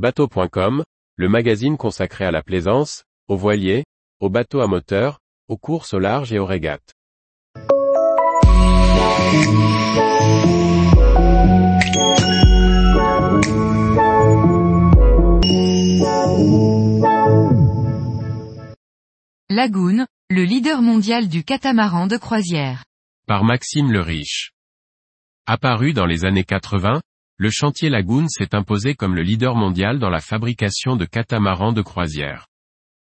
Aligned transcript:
Bateau.com, 0.00 0.82
le 1.16 1.28
magazine 1.28 1.76
consacré 1.76 2.24
à 2.24 2.30
la 2.30 2.42
plaisance, 2.42 3.04
aux 3.28 3.36
voiliers, 3.36 3.84
aux 4.18 4.30
bateaux 4.30 4.62
à 4.62 4.66
moteur, 4.66 5.18
aux 5.46 5.58
courses 5.58 5.92
au 5.92 5.98
large 5.98 6.32
et 6.32 6.38
aux 6.38 6.46
régates. 6.46 6.94
Lagoon, 19.50 20.06
le 20.30 20.44
leader 20.44 20.80
mondial 20.80 21.28
du 21.28 21.44
catamaran 21.44 22.06
de 22.06 22.16
croisière. 22.16 22.84
Par 23.26 23.44
Maxime 23.44 23.92
le 23.92 24.00
Riche. 24.00 24.52
Apparu 25.44 25.92
dans 25.92 26.06
les 26.06 26.24
années 26.24 26.44
80, 26.44 27.02
le 27.40 27.48
chantier 27.48 27.88
Lagoon 27.88 28.28
s'est 28.28 28.54
imposé 28.54 28.94
comme 28.94 29.14
le 29.14 29.22
leader 29.22 29.56
mondial 29.56 29.98
dans 29.98 30.10
la 30.10 30.20
fabrication 30.20 30.96
de 30.96 31.06
catamarans 31.06 31.72
de 31.72 31.80
croisière. 31.80 32.46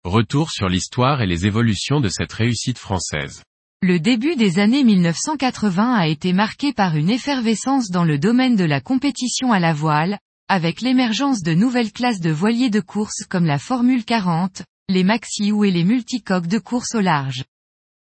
Retour 0.04 0.50
sur 0.50 0.70
l'histoire 0.70 1.20
et 1.20 1.26
les 1.26 1.44
évolutions 1.44 2.00
de 2.00 2.08
cette 2.08 2.32
réussite 2.32 2.78
française. 2.78 3.42
Le 3.82 4.00
début 4.00 4.34
des 4.34 4.58
années 4.58 4.84
1980 4.84 5.92
a 5.92 6.06
été 6.06 6.32
marqué 6.32 6.72
par 6.72 6.96
une 6.96 7.10
effervescence 7.10 7.90
dans 7.90 8.04
le 8.04 8.18
domaine 8.18 8.56
de 8.56 8.64
la 8.64 8.80
compétition 8.80 9.52
à 9.52 9.60
la 9.60 9.74
voile, 9.74 10.18
avec 10.48 10.80
l'émergence 10.80 11.42
de 11.42 11.52
nouvelles 11.52 11.92
classes 11.92 12.20
de 12.20 12.30
voiliers 12.30 12.70
de 12.70 12.80
course 12.80 13.26
comme 13.28 13.44
la 13.44 13.58
Formule 13.58 14.06
40, 14.06 14.62
les 14.88 15.04
maxi 15.04 15.52
ou 15.52 15.64
et 15.64 15.70
les 15.70 15.84
multicoques 15.84 16.46
de 16.46 16.58
course 16.58 16.94
au 16.94 17.02
large. 17.02 17.44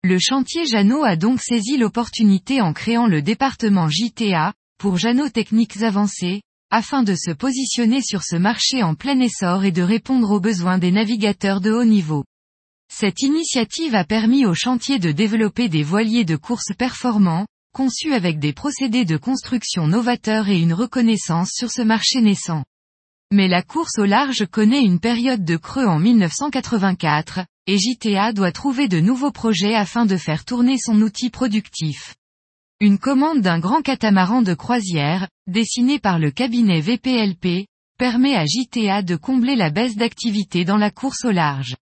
Le 0.04 0.18
chantier 0.18 0.66
Jeannot 0.66 1.04
a 1.04 1.18
donc 1.18 1.40
saisi 1.40 1.78
l'opportunité 1.78 2.62
en 2.62 2.74
créant 2.74 3.06
le 3.06 3.22
département 3.22 3.90
JTA, 3.90 4.54
pour 4.78 4.98
Jeannot 4.98 5.30
Techniques 5.30 5.82
Avancées, 5.82 6.42
afin 6.70 7.04
de 7.04 7.16
se 7.16 7.32
positionner 7.32 8.02
sur 8.02 8.24
ce 8.24 8.36
marché 8.36 8.84
en 8.84 8.96
plein 8.96 9.20
essor 9.20 9.64
et 9.64 9.72
de 9.72 9.82
répondre 9.82 10.32
aux 10.32 10.40
besoins 10.40 10.78
des 10.78 10.92
navigateurs 10.92 11.62
de 11.62 11.72
haut 11.72 11.86
niveau. 11.86 12.24
Cette 12.92 13.22
initiative 13.22 13.96
a 13.96 14.04
permis 14.04 14.46
au 14.46 14.54
chantier 14.54 15.00
de 15.00 15.12
développer 15.12 15.70
des 15.70 15.84
voiliers 15.84 16.26
de 16.26 16.36
course 16.36 16.74
performants, 16.78 17.48
conçus 17.74 18.14
avec 18.14 18.40
des 18.40 18.54
procédés 18.54 19.06
de 19.06 19.18
construction 19.18 19.88
novateurs 19.88 20.50
et 20.50 20.60
une 20.60 20.74
reconnaissance 20.74 21.52
sur 21.52 21.72
ce 21.72 21.82
marché 21.82 22.22
naissant. 22.22 22.64
Mais 23.34 23.48
la 23.48 23.64
course 23.64 23.98
au 23.98 24.06
large 24.06 24.46
connaît 24.46 24.84
une 24.84 25.00
période 25.00 25.44
de 25.44 25.58
creux 25.58 25.86
en 25.86 26.00
1984, 26.00 27.40
et 27.68 27.78
JTA 27.78 28.34
doit 28.34 28.52
trouver 28.52 28.88
de 28.88 29.00
nouveaux 29.00 29.32
projets 29.32 29.76
afin 29.76 30.06
de 30.06 30.18
faire 30.18 30.46
tourner 30.46 30.78
son 30.78 31.02
outil 31.02 31.30
productif. 31.30 32.16
Une 32.82 33.00
commande 33.00 33.40
d'un 33.40 33.60
grand 33.60 33.82
catamaran 33.82 34.42
de 34.42 34.54
croisière, 34.54 35.30
dessiné 35.48 35.98
par 35.98 36.20
le 36.20 36.30
cabinet 36.30 36.82
VPLP, 36.82 37.68
permet 37.98 38.36
à 38.36 38.44
JTA 38.46 39.02
de 39.02 39.16
combler 39.16 39.56
la 39.56 39.70
baisse 39.70 39.96
d'activité 39.96 40.66
dans 40.66 40.76
la 40.76 40.92
course 40.92 41.24
au 41.24 41.32
large. 41.32 41.78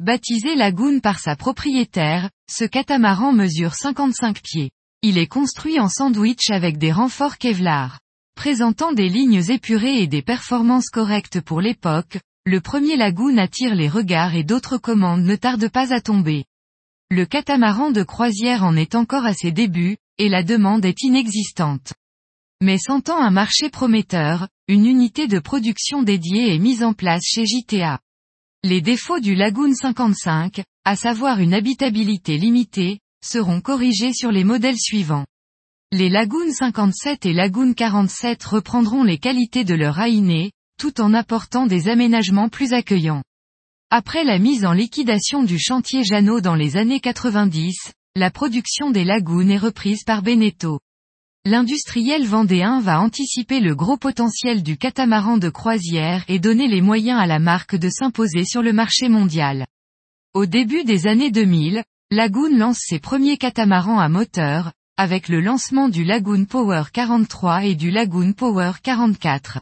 Baptisé 0.00 0.54
Lagoon 0.54 1.00
par 1.00 1.18
sa 1.18 1.36
propriétaire, 1.36 2.30
ce 2.50 2.64
catamaran 2.64 3.34
mesure 3.34 3.74
55 3.74 4.40
pieds. 4.40 4.70
Il 5.02 5.18
est 5.18 5.26
construit 5.26 5.78
en 5.78 5.90
sandwich 5.90 6.48
avec 6.48 6.78
des 6.78 6.92
renforts 6.92 7.36
Kevlar. 7.36 8.00
Présentant 8.34 8.92
des 8.92 9.10
lignes 9.10 9.50
épurées 9.50 9.98
et 9.98 10.06
des 10.06 10.22
performances 10.22 10.88
correctes 10.88 11.42
pour 11.42 11.60
l'époque, 11.60 12.18
le 12.46 12.62
premier 12.62 12.96
Lagoon 12.96 13.36
attire 13.36 13.74
les 13.74 13.90
regards 13.90 14.34
et 14.34 14.44
d'autres 14.44 14.78
commandes 14.78 15.24
ne 15.24 15.36
tardent 15.36 15.68
pas 15.68 15.92
à 15.92 16.00
tomber. 16.00 16.46
Le 17.10 17.26
catamaran 17.26 17.90
de 17.90 18.02
croisière 18.02 18.64
en 18.64 18.74
est 18.76 18.94
encore 18.94 19.26
à 19.26 19.34
ses 19.34 19.52
débuts, 19.52 19.98
et 20.22 20.28
la 20.28 20.44
demande 20.44 20.84
est 20.84 21.02
inexistante. 21.02 21.94
Mais 22.62 22.78
sentant 22.78 23.20
un 23.20 23.32
marché 23.32 23.70
prometteur, 23.70 24.46
une 24.68 24.86
unité 24.86 25.26
de 25.26 25.40
production 25.40 26.04
dédiée 26.04 26.54
est 26.54 26.60
mise 26.60 26.84
en 26.84 26.92
place 26.92 27.24
chez 27.24 27.44
JTA. 27.44 27.98
Les 28.62 28.80
défauts 28.80 29.18
du 29.18 29.34
Lagoon 29.34 29.74
55, 29.74 30.62
à 30.84 30.94
savoir 30.94 31.40
une 31.40 31.54
habitabilité 31.54 32.38
limitée, 32.38 33.00
seront 33.20 33.60
corrigés 33.60 34.12
sur 34.12 34.30
les 34.30 34.44
modèles 34.44 34.78
suivants. 34.78 35.26
Les 35.90 36.08
Lagoon 36.08 36.52
57 36.52 37.26
et 37.26 37.32
Lagoon 37.32 37.72
47 37.74 38.44
reprendront 38.44 39.02
les 39.02 39.18
qualités 39.18 39.64
de 39.64 39.74
leur 39.74 39.98
AINE, 39.98 40.50
tout 40.78 41.00
en 41.00 41.14
apportant 41.14 41.66
des 41.66 41.88
aménagements 41.88 42.48
plus 42.48 42.74
accueillants. 42.74 43.24
Après 43.90 44.22
la 44.22 44.38
mise 44.38 44.64
en 44.64 44.72
liquidation 44.72 45.42
du 45.42 45.58
chantier 45.58 46.04
Jeannot 46.04 46.40
dans 46.40 46.54
les 46.54 46.76
années 46.76 47.00
90, 47.00 47.92
la 48.14 48.30
production 48.30 48.90
des 48.90 49.04
Lagoon 49.04 49.48
est 49.48 49.56
reprise 49.56 50.04
par 50.04 50.20
Beneteau. 50.20 50.80
L'industriel 51.46 52.26
vendéen 52.26 52.78
va 52.78 53.00
anticiper 53.00 53.58
le 53.58 53.74
gros 53.74 53.96
potentiel 53.96 54.62
du 54.62 54.76
catamaran 54.76 55.38
de 55.38 55.48
croisière 55.48 56.22
et 56.28 56.38
donner 56.38 56.68
les 56.68 56.82
moyens 56.82 57.18
à 57.18 57.26
la 57.26 57.38
marque 57.38 57.74
de 57.74 57.88
s'imposer 57.88 58.44
sur 58.44 58.62
le 58.62 58.74
marché 58.74 59.08
mondial. 59.08 59.66
Au 60.34 60.44
début 60.44 60.84
des 60.84 61.06
années 61.06 61.30
2000, 61.30 61.82
Lagoon 62.10 62.54
lance 62.54 62.80
ses 62.80 62.98
premiers 62.98 63.38
catamarans 63.38 63.98
à 63.98 64.10
moteur, 64.10 64.72
avec 64.98 65.28
le 65.30 65.40
lancement 65.40 65.88
du 65.88 66.04
Lagoon 66.04 66.44
Power 66.44 66.84
43 66.92 67.64
et 67.64 67.74
du 67.74 67.90
Lagoon 67.90 68.34
Power 68.34 68.72
44. 68.82 69.58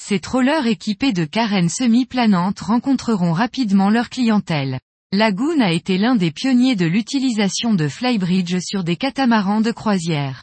Ces 0.00 0.20
trollers 0.20 0.66
équipés 0.66 1.12
de 1.12 1.26
carènes 1.26 1.68
semi-planantes 1.68 2.60
rencontreront 2.60 3.32
rapidement 3.32 3.90
leur 3.90 4.08
clientèle. 4.08 4.80
Lagoon 5.16 5.60
a 5.60 5.70
été 5.70 5.96
l'un 5.96 6.16
des 6.16 6.32
pionniers 6.32 6.74
de 6.74 6.86
l'utilisation 6.86 7.72
de 7.72 7.86
flybridge 7.86 8.58
sur 8.58 8.82
des 8.82 8.96
catamarans 8.96 9.60
de 9.60 9.70
croisière. 9.70 10.42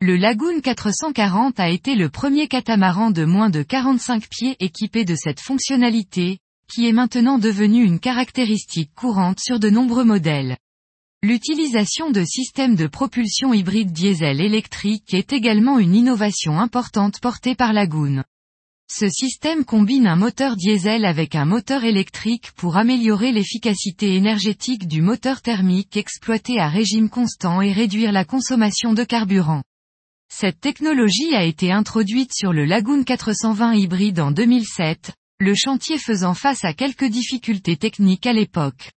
Le 0.00 0.16
Lagoon 0.16 0.60
440 0.60 1.58
a 1.58 1.68
été 1.70 1.96
le 1.96 2.08
premier 2.08 2.46
catamaran 2.46 3.10
de 3.10 3.24
moins 3.24 3.50
de 3.50 3.64
45 3.64 4.28
pieds 4.28 4.56
équipé 4.60 5.04
de 5.04 5.16
cette 5.16 5.40
fonctionnalité, 5.40 6.38
qui 6.72 6.86
est 6.86 6.92
maintenant 6.92 7.38
devenue 7.38 7.82
une 7.82 7.98
caractéristique 7.98 8.92
courante 8.94 9.40
sur 9.40 9.58
de 9.58 9.70
nombreux 9.70 10.04
modèles. 10.04 10.56
L'utilisation 11.24 12.12
de 12.12 12.22
systèmes 12.22 12.76
de 12.76 12.86
propulsion 12.86 13.52
hybride 13.52 13.90
diesel-électrique 13.90 15.14
est 15.14 15.32
également 15.32 15.80
une 15.80 15.96
innovation 15.96 16.60
importante 16.60 17.18
portée 17.20 17.56
par 17.56 17.72
Lagoon. 17.72 18.22
Ce 18.88 19.08
système 19.08 19.64
combine 19.64 20.06
un 20.06 20.14
moteur 20.14 20.56
diesel 20.56 21.04
avec 21.04 21.34
un 21.34 21.44
moteur 21.44 21.84
électrique 21.84 22.52
pour 22.52 22.76
améliorer 22.76 23.32
l'efficacité 23.32 24.14
énergétique 24.14 24.86
du 24.86 25.02
moteur 25.02 25.42
thermique 25.42 25.96
exploité 25.96 26.60
à 26.60 26.68
régime 26.68 27.10
constant 27.10 27.60
et 27.60 27.72
réduire 27.72 28.12
la 28.12 28.24
consommation 28.24 28.92
de 28.94 29.02
carburant. 29.02 29.62
Cette 30.32 30.60
technologie 30.60 31.34
a 31.34 31.44
été 31.44 31.72
introduite 31.72 32.32
sur 32.32 32.52
le 32.52 32.64
Lagoon 32.64 33.02
420 33.02 33.74
hybride 33.74 34.20
en 34.20 34.30
2007, 34.30 35.12
le 35.40 35.54
chantier 35.54 35.98
faisant 35.98 36.34
face 36.34 36.64
à 36.64 36.72
quelques 36.72 37.04
difficultés 37.04 37.76
techniques 37.76 38.26
à 38.26 38.32
l'époque. 38.32 38.92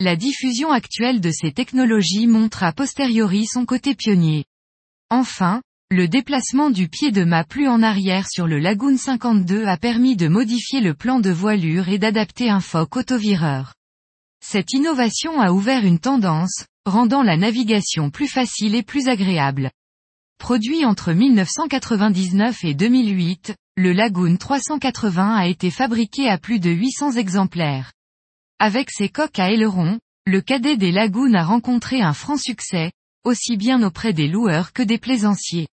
La 0.00 0.16
diffusion 0.16 0.70
actuelle 0.70 1.20
de 1.20 1.30
ces 1.30 1.52
technologies 1.52 2.26
montre 2.26 2.62
a 2.62 2.72
posteriori 2.72 3.46
son 3.46 3.66
côté 3.66 3.94
pionnier. 3.94 4.44
Enfin, 5.10 5.60
le 5.90 6.06
déplacement 6.06 6.68
du 6.68 6.86
pied 6.86 7.12
de 7.12 7.24
mât 7.24 7.44
plus 7.44 7.66
en 7.66 7.82
arrière 7.82 8.28
sur 8.28 8.46
le 8.46 8.58
Lagoon 8.58 8.98
52 8.98 9.64
a 9.64 9.78
permis 9.78 10.16
de 10.16 10.28
modifier 10.28 10.82
le 10.82 10.92
plan 10.92 11.18
de 11.18 11.30
voilure 11.30 11.88
et 11.88 11.98
d'adapter 11.98 12.50
un 12.50 12.60
foc 12.60 12.96
autovireur. 12.96 13.72
Cette 14.44 14.74
innovation 14.74 15.40
a 15.40 15.50
ouvert 15.50 15.86
une 15.86 15.98
tendance, 15.98 16.66
rendant 16.84 17.22
la 17.22 17.38
navigation 17.38 18.10
plus 18.10 18.28
facile 18.28 18.74
et 18.74 18.82
plus 18.82 19.08
agréable. 19.08 19.70
Produit 20.38 20.84
entre 20.84 21.14
1999 21.14 22.64
et 22.64 22.74
2008, 22.74 23.54
le 23.78 23.92
Lagoon 23.92 24.36
380 24.36 25.36
a 25.36 25.46
été 25.46 25.70
fabriqué 25.70 26.28
à 26.28 26.36
plus 26.36 26.60
de 26.60 26.68
800 26.68 27.12
exemplaires. 27.12 27.94
Avec 28.58 28.90
ses 28.90 29.08
coques 29.08 29.38
à 29.38 29.50
ailerons, 29.50 29.98
le 30.26 30.42
cadet 30.42 30.76
des 30.76 30.92
Lagoons 30.92 31.32
a 31.32 31.44
rencontré 31.44 32.02
un 32.02 32.12
franc 32.12 32.36
succès, 32.36 32.92
aussi 33.24 33.56
bien 33.56 33.82
auprès 33.82 34.12
des 34.12 34.28
loueurs 34.28 34.74
que 34.74 34.82
des 34.82 34.98
plaisanciers. 34.98 35.66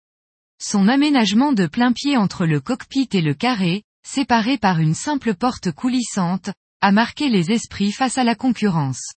Son 0.60 0.88
aménagement 0.88 1.52
de 1.52 1.66
plein 1.66 1.92
pied 1.92 2.16
entre 2.16 2.46
le 2.46 2.60
cockpit 2.60 3.08
et 3.12 3.20
le 3.20 3.34
carré, 3.34 3.82
séparé 4.06 4.58
par 4.58 4.80
une 4.80 4.94
simple 4.94 5.34
porte 5.34 5.72
coulissante, 5.72 6.50
a 6.80 6.92
marqué 6.92 7.28
les 7.28 7.50
esprits 7.50 7.92
face 7.92 8.18
à 8.18 8.24
la 8.24 8.34
concurrence. 8.34 9.12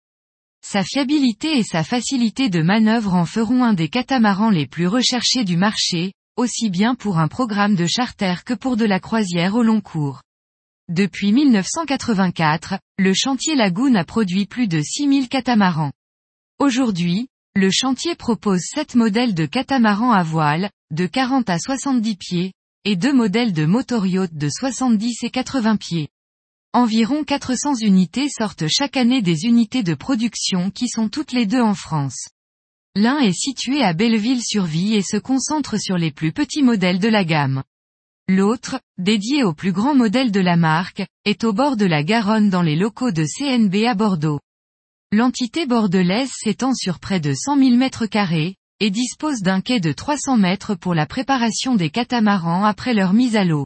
Sa 0.66 0.84
fiabilité 0.84 1.58
et 1.58 1.64
sa 1.64 1.84
facilité 1.84 2.50
de 2.50 2.62
manœuvre 2.62 3.14
en 3.14 3.26
feront 3.26 3.64
un 3.64 3.74
des 3.74 3.90
catamarans 3.90 4.50
les 4.50 4.68
plus 4.68 4.88
recherchés 4.88 5.44
du 5.44 5.58
marché, 5.58 6.14
aussi 6.36 6.70
bien 6.70 6.96
pour 6.96 7.20
un 7.20 7.28
programme 7.28 7.76
de 7.76 7.86
charter 7.86 8.36
que 8.46 8.54
pour 8.54 8.78
de 8.78 8.86
la 8.86 9.00
croisière 9.00 9.56
au 9.56 9.64
long 9.64 9.82
cours. 9.82 10.22
Depuis 10.90 11.34
1984, 11.34 12.80
le 12.98 13.14
chantier 13.14 13.56
Lagoon 13.56 13.96
a 13.96 14.06
produit 14.06 14.46
plus 14.46 14.68
de 14.68 14.82
6000 14.82 15.28
catamarans. 15.30 15.92
Aujourd'hui, 16.60 17.28
le 17.58 17.72
chantier 17.72 18.14
propose 18.14 18.62
7 18.76 18.94
modèles 18.94 19.34
de 19.34 19.48
catamarans 19.48 20.12
à 20.12 20.22
voile, 20.22 20.70
de 20.92 21.08
40 21.08 21.50
à 21.50 21.58
70 21.58 22.16
pieds, 22.16 22.54
et 22.86 22.96
deux 22.96 23.12
modèles 23.12 23.52
de 23.52 23.66
motoryacht 23.66 24.32
de 24.32 24.48
70 24.48 25.24
et 25.24 25.32
80 25.32 25.78
pieds. 25.78 26.10
Environ 26.74 27.24
400 27.24 27.78
unités 27.82 28.30
sortent 28.30 28.68
chaque 28.68 28.96
année 28.96 29.24
des 29.24 29.46
unités 29.46 29.82
de 29.82 29.96
production 29.96 30.70
qui 30.70 30.88
sont 30.88 31.10
toutes 31.10 31.32
les 31.32 31.48
deux 31.48 31.60
en 31.60 31.74
France. 31.74 32.30
L'un 32.96 33.18
est 33.18 33.34
situé 33.34 33.82
à 33.82 33.94
Belleville-sur-Vie 33.94 34.94
et 34.94 35.02
se 35.02 35.18
concentre 35.18 35.80
sur 35.80 35.98
les 35.98 36.12
plus 36.12 36.34
petits 36.34 36.62
modèles 36.62 37.00
de 37.00 37.10
la 37.10 37.26
gamme. 37.26 37.64
L'autre, 38.30 38.80
dédié 39.00 39.44
au 39.44 39.54
plus 39.54 39.72
grand 39.72 39.96
modèle 39.96 40.32
de 40.32 40.42
la 40.42 40.58
marque, 40.58 41.08
est 41.26 41.44
au 41.44 41.54
bord 41.54 41.76
de 41.76 41.86
la 41.86 42.04
Garonne 42.04 42.52
dans 42.52 42.62
les 42.62 42.76
locaux 42.76 43.12
de 43.12 43.26
CNB 43.26 43.88
à 43.88 43.96
Bordeaux. 43.96 44.42
L'entité 45.14 45.66
bordelaise 45.66 46.32
s'étend 46.34 46.74
sur 46.74 47.00
près 47.00 47.22
de 47.22 47.34
100 47.34 47.58
000 47.58 47.78
mètres 47.78 48.08
carrés, 48.08 48.58
et 48.82 48.92
dispose 48.92 49.40
d'un 49.42 49.62
quai 49.62 49.80
de 49.80 49.94
300 49.94 50.36
mètres 50.36 50.76
pour 50.76 50.94
la 50.94 51.06
préparation 51.06 51.76
des 51.76 51.90
catamarans 51.90 52.66
après 52.66 52.94
leur 52.94 53.14
mise 53.14 53.38
à 53.38 53.46
l'eau. 53.46 53.66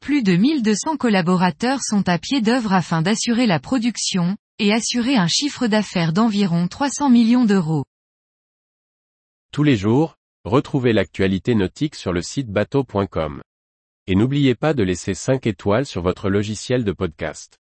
Plus 0.00 0.22
de 0.22 0.34
1200 0.34 0.96
collaborateurs 0.96 1.80
sont 1.82 2.08
à 2.08 2.18
pied 2.18 2.40
d'œuvre 2.40 2.72
afin 2.72 3.02
d'assurer 3.02 3.46
la 3.46 3.60
production, 3.60 4.38
et 4.58 4.72
assurer 4.72 5.16
un 5.16 5.28
chiffre 5.28 5.66
d'affaires 5.66 6.14
d'environ 6.14 6.68
300 6.68 7.10
millions 7.10 7.44
d'euros. 7.44 7.84
Tous 9.52 9.64
les 9.64 9.76
jours, 9.76 10.16
retrouvez 10.44 10.94
l'actualité 10.94 11.54
nautique 11.54 11.96
sur 11.96 12.14
le 12.14 12.22
site 12.22 12.48
bateau.com. 12.48 13.42
Et 14.06 14.14
n'oubliez 14.14 14.54
pas 14.54 14.72
de 14.72 14.82
laisser 14.82 15.12
5 15.12 15.46
étoiles 15.46 15.84
sur 15.84 16.00
votre 16.00 16.30
logiciel 16.30 16.82
de 16.82 16.92
podcast. 16.92 17.58